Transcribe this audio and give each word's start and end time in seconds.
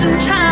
some 0.00 0.18
time. 0.18 0.49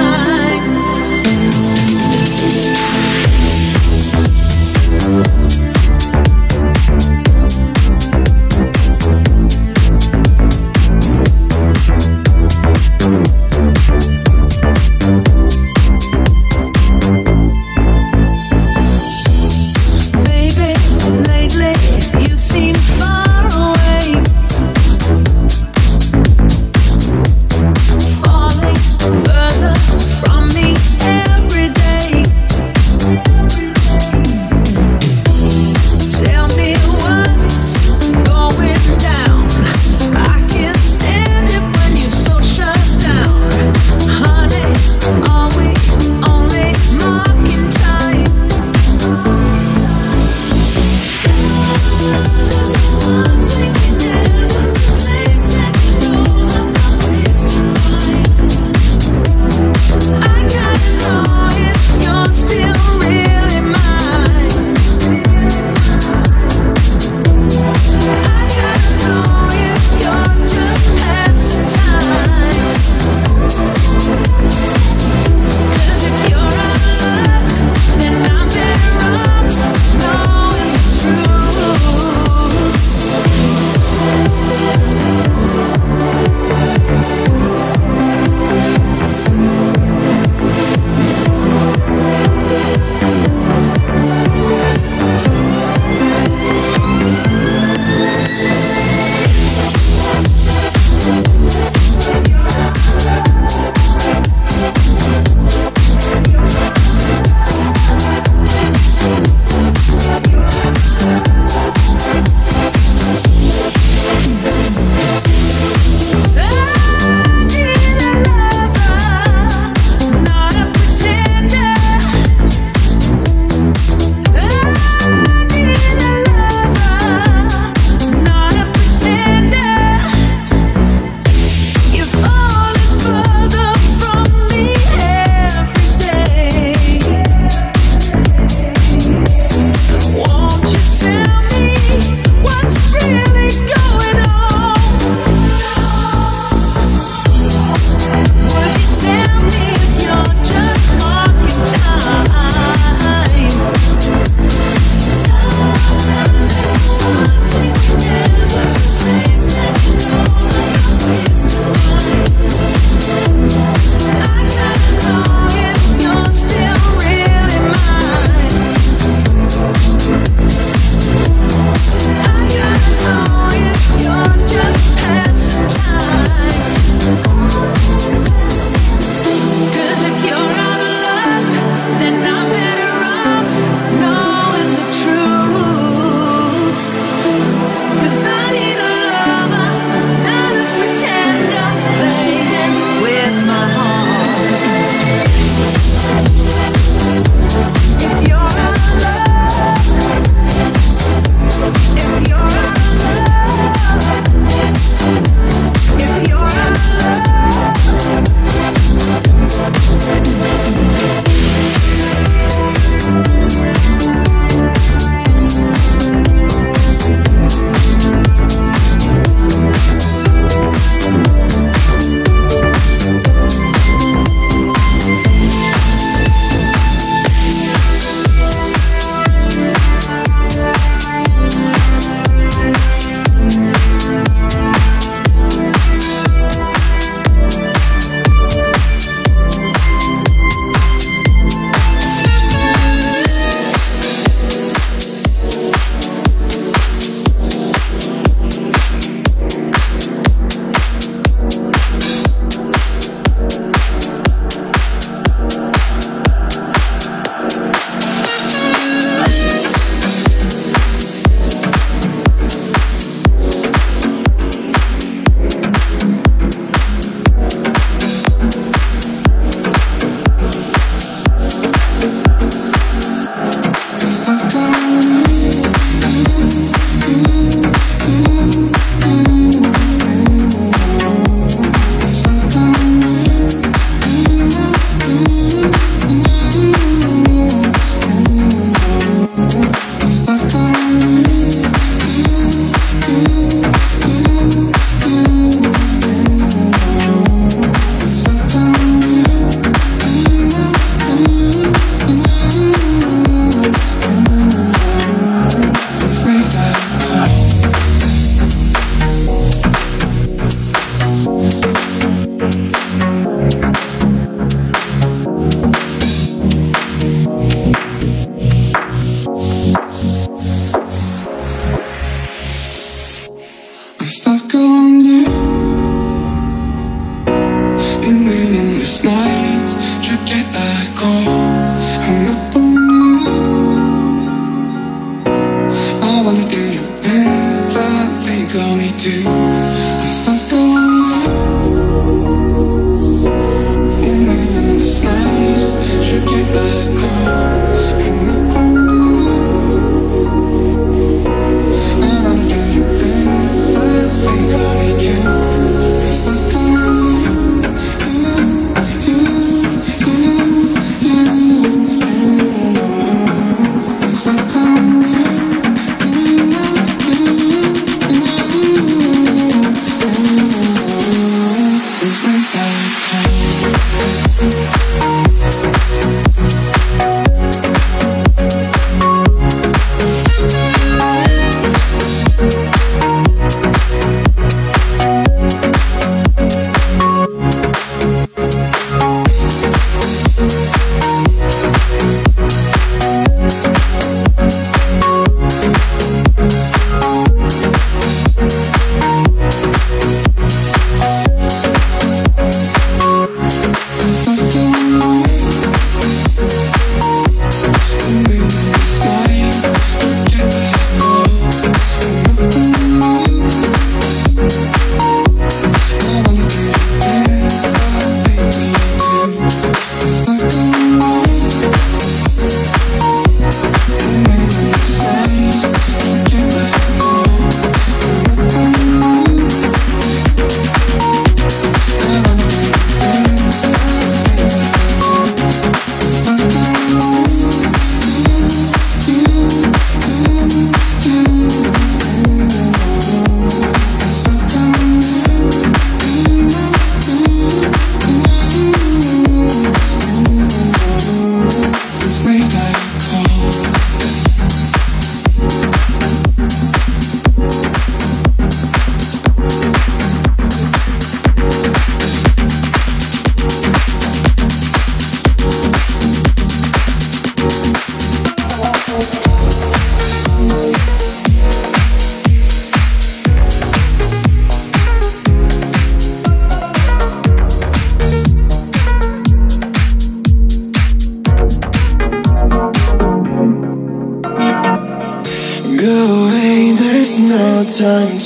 time 487.79 488.18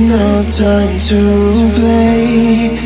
No 0.00 0.44
time 0.48 1.00
to 1.10 1.70
play. 1.74 2.78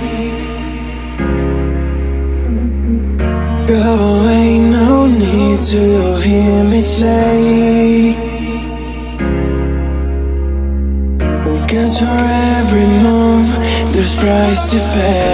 Go 3.67 3.83
away, 4.17 4.59
no 4.59 5.07
need 5.07 5.63
to 5.63 6.21
hear 6.23 6.65
me 6.65 6.81
say. 6.81 8.17
Cause 11.69 11.99
for 11.99 12.19
every 12.59 12.87
move, 12.87 13.49
there's 13.93 14.15
price 14.15 14.71
to 14.71 14.79
pay. 14.79 15.32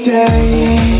stay. 0.00 0.99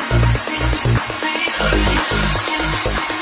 Seems 0.00 0.82
to 0.82 1.04
be, 1.20 1.36
seems 2.32 2.84
to 2.84 3.14
be. 3.14 3.19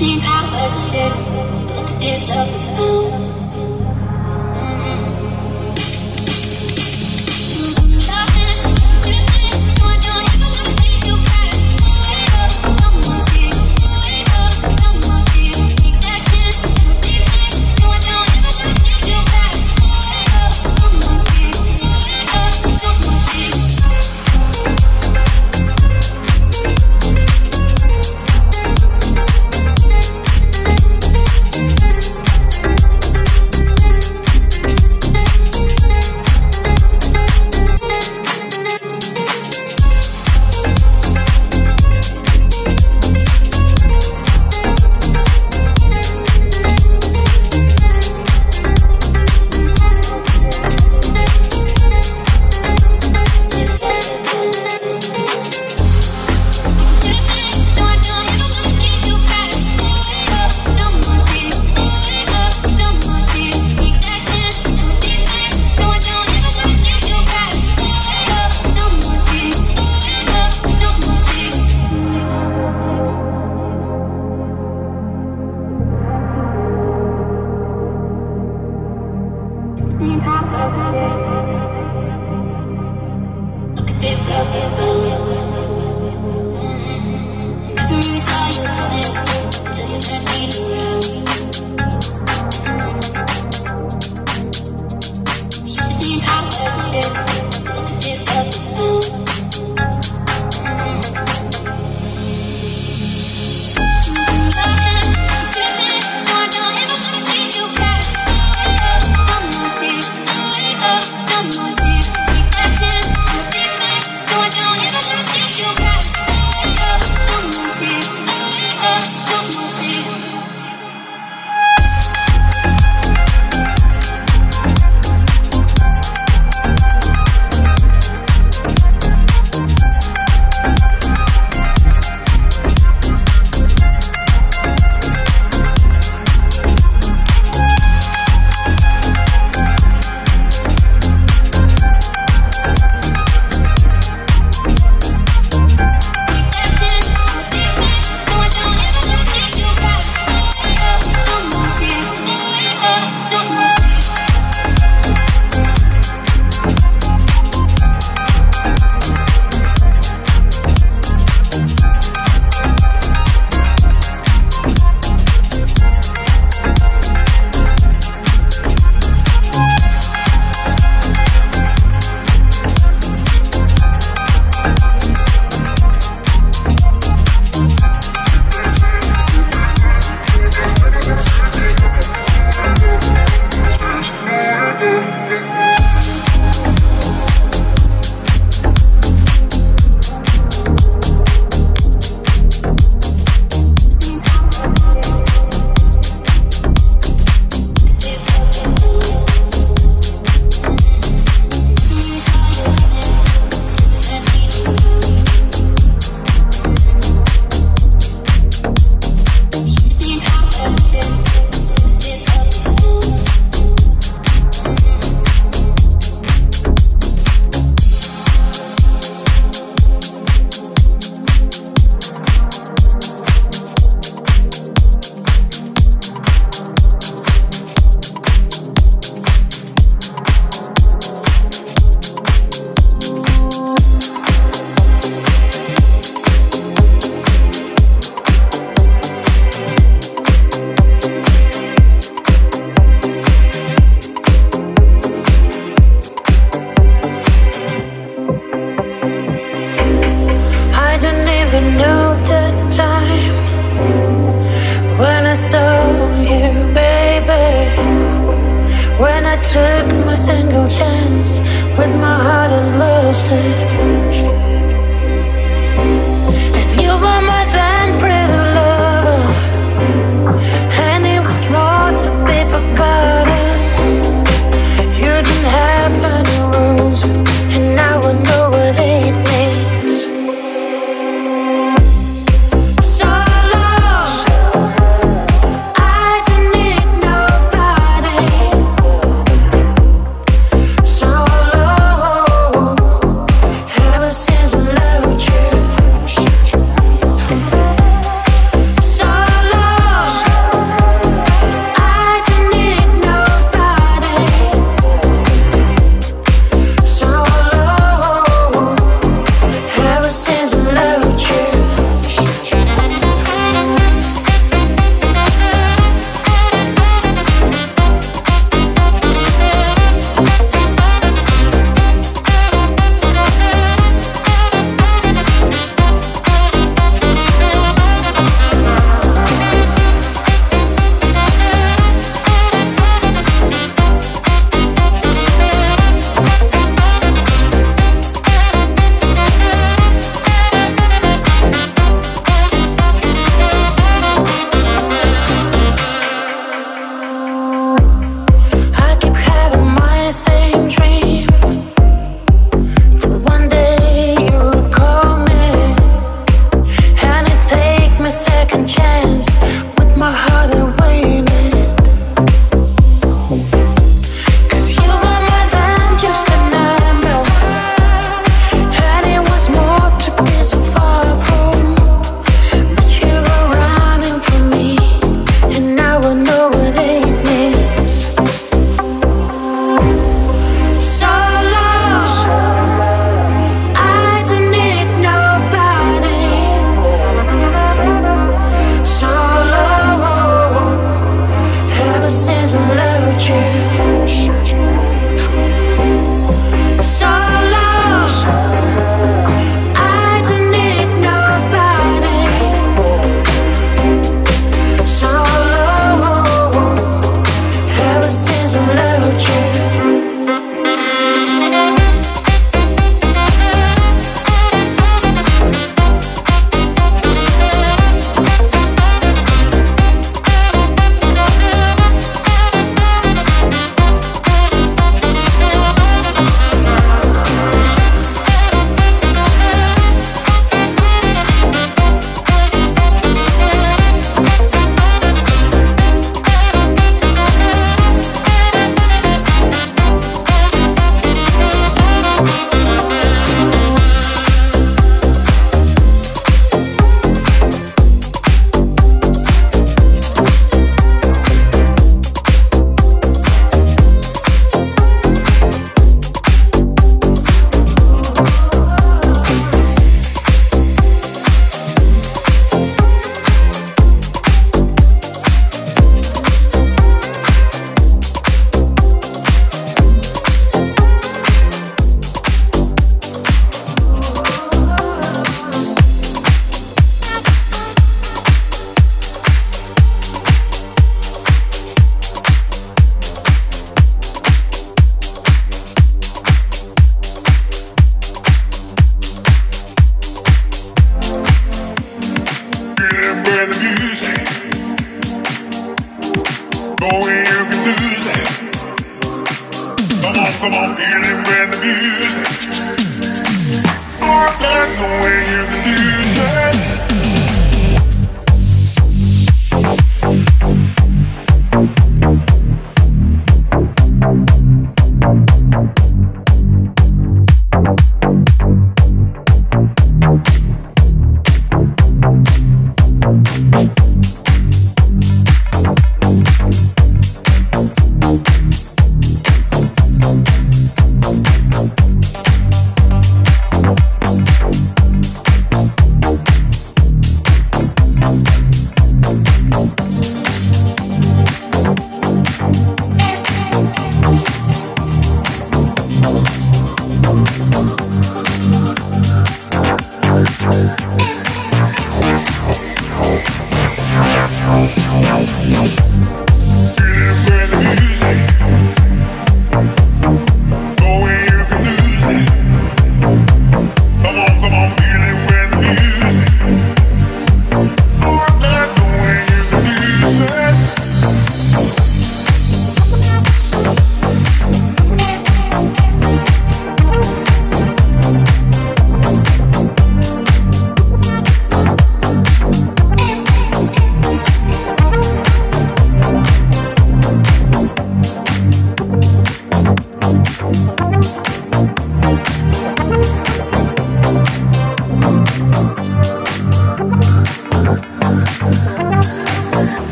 16 0.00 0.22
hours 0.22 0.92
later, 0.92 1.14
look 1.76 1.90
at 1.90 2.00
this 2.00 2.28
love 2.30 2.50
we 2.50 2.58
found. 2.74 3.39